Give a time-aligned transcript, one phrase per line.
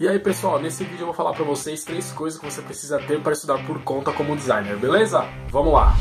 [0.00, 2.98] E aí pessoal, nesse vídeo eu vou falar pra vocês três coisas que você precisa
[3.00, 5.26] ter para estudar por conta como designer, beleza?
[5.50, 5.94] Vamos lá!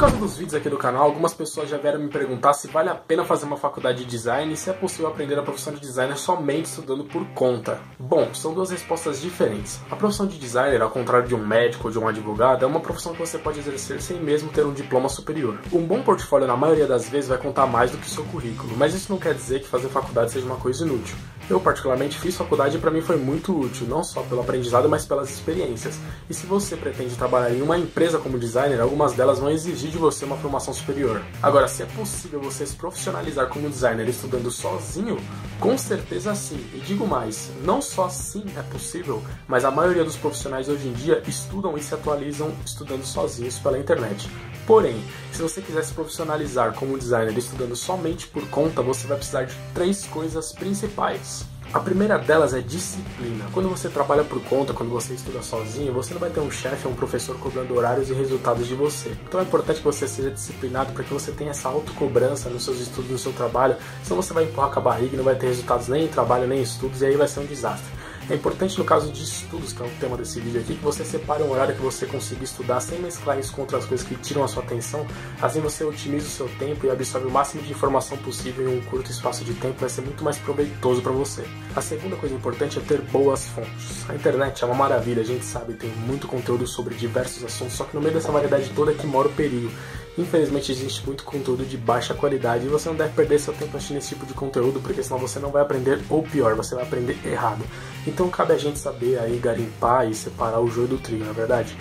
[0.00, 2.94] Causa dos vídeos aqui do canal, algumas pessoas já vieram me perguntar se vale a
[2.94, 6.16] pena fazer uma faculdade de design e se é possível aprender a profissão de designer
[6.16, 7.78] somente estudando por conta.
[7.98, 9.78] Bom, são duas respostas diferentes.
[9.90, 12.80] A profissão de designer, ao contrário de um médico ou de um advogado, é uma
[12.80, 15.58] profissão que você pode exercer sem mesmo ter um diploma superior.
[15.70, 18.94] Um bom portfólio, na maioria das vezes, vai contar mais do que seu currículo, mas
[18.94, 21.14] isso não quer dizer que fazer faculdade seja uma coisa inútil.
[21.50, 25.04] Eu, particularmente, fiz faculdade e para mim foi muito útil, não só pelo aprendizado, mas
[25.04, 25.98] pelas experiências.
[26.28, 29.98] E se você pretende trabalhar em uma empresa como designer, algumas delas vão exigir de
[29.98, 31.20] você uma formação superior.
[31.42, 35.18] Agora, se é possível você se profissionalizar como designer estudando sozinho,
[35.58, 36.64] com certeza sim.
[36.72, 40.92] E digo mais, não só sim é possível, mas a maioria dos profissionais hoje em
[40.92, 44.30] dia estudam e se atualizam estudando sozinhos pela internet.
[44.66, 49.44] Porém, se você quiser se profissionalizar como designer estudando somente por conta, você vai precisar
[49.44, 51.44] de três coisas principais.
[51.72, 53.46] A primeira delas é disciplina.
[53.52, 56.84] Quando você trabalha por conta, quando você estuda sozinho, você não vai ter um chefe
[56.84, 59.16] ou um professor cobrando horários e resultados de você.
[59.28, 62.80] Então é importante que você seja disciplinado para que você tenha essa autocobrança nos seus
[62.80, 63.76] estudos, no seu trabalho.
[64.02, 66.48] Senão você vai empurrar com a barriga e não vai ter resultados nem em trabalho
[66.48, 67.99] nem em estudos e aí vai ser um desastre.
[68.30, 71.04] É importante no caso de estudos, que é o tema desse vídeo aqui, que você
[71.04, 74.44] separe um horário que você consiga estudar sem mesclar isso com outras coisas que tiram
[74.44, 75.04] a sua atenção.
[75.42, 78.82] Assim você otimiza o seu tempo e absorve o máximo de informação possível em um
[78.82, 81.44] curto espaço de tempo, vai ser muito mais proveitoso para você.
[81.74, 84.08] A segunda coisa importante é ter boas fontes.
[84.08, 87.82] A internet é uma maravilha, a gente sabe, tem muito conteúdo sobre diversos assuntos, só
[87.82, 89.72] que no meio dessa variedade toda é que mora o perigo.
[90.18, 93.98] Infelizmente existe muito conteúdo de baixa qualidade e você não deve perder seu tempo assistindo
[93.98, 97.18] esse tipo de conteúdo, porque senão você não vai aprender, ou pior, você vai aprender
[97.24, 97.64] errado.
[98.06, 101.34] Então cabe a gente saber aí garimpar e separar o joio do trigo, na é
[101.34, 101.76] verdade?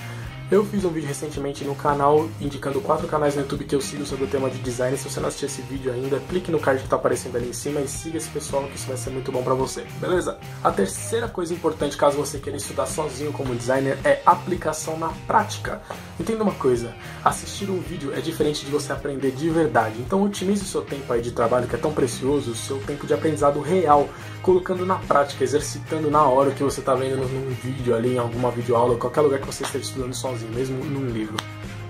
[0.51, 4.03] Eu fiz um vídeo recentemente no canal indicando quatro canais no YouTube que eu sigo
[4.03, 4.97] sobre o tema de design.
[4.97, 7.53] Se você não assistiu esse vídeo ainda, clique no card que está aparecendo ali em
[7.53, 10.39] cima e siga esse pessoal que isso vai ser muito bom para você, beleza?
[10.63, 15.83] A terceira coisa importante caso você queira estudar sozinho como designer é aplicação na prática.
[16.19, 19.99] Entenda uma coisa, assistir um vídeo é diferente de você aprender de verdade.
[19.99, 23.05] Então otimize o seu tempo aí de trabalho que é tão precioso, o seu tempo
[23.05, 24.09] de aprendizado real,
[24.41, 28.49] colocando na prática, exercitando na hora que você está vendo num vídeo ali, em alguma
[28.49, 31.37] videoaula, qualquer lugar que você esteja estudando sozinho sozinho, mesmo num livro.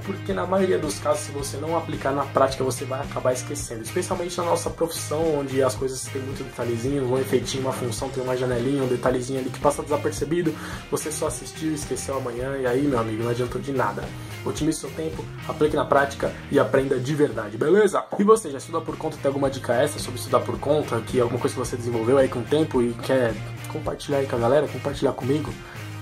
[0.05, 3.83] Porque na maioria dos casos, se você não aplicar na prática, você vai acabar esquecendo.
[3.83, 8.23] Especialmente na nossa profissão, onde as coisas têm muito detalhezinho, um efeitinho, uma função, tem
[8.23, 10.55] uma janelinha, um detalhezinho ali que passa desapercebido,
[10.89, 14.03] você só assistiu, esqueceu amanhã, e aí, meu amigo, não adiantou de nada.
[14.43, 18.03] Otimize seu tempo, aplique na prática e aprenda de verdade, beleza?
[18.17, 19.17] E você, já estuda por conta?
[19.17, 20.99] Tem alguma dica extra sobre estudar por conta?
[21.01, 23.35] Que alguma coisa que você desenvolveu aí com o tempo e quer
[23.67, 25.53] compartilhar aí com a galera, compartilhar comigo?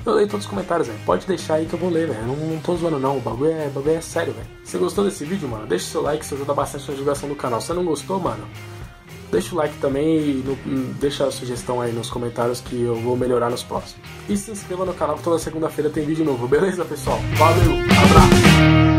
[0.07, 1.00] Eu leio todos os comentários, velho.
[1.06, 2.25] Pode deixar aí que eu vou ler, velho.
[2.25, 3.18] Não, não tô zoando, não.
[3.18, 4.47] O bagulho é, o bagulho é sério, velho.
[4.63, 7.59] Se gostou desse vídeo, mano, deixa seu like, isso ajuda bastante na divulgação do canal.
[7.59, 8.47] Se não gostou, mano,
[9.29, 12.96] deixa o like também e no, hum, deixa a sugestão aí nos comentários que eu
[12.96, 14.01] vou melhorar nos próximos.
[14.29, 17.19] E se inscreva no canal que toda segunda-feira tem vídeo novo, beleza, pessoal?
[17.38, 18.97] Valeu, abraço!